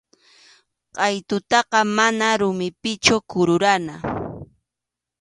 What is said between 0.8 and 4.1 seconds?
Qʼaytutaqa mana rumipichu kururana.